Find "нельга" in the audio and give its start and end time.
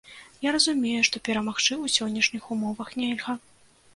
3.03-3.37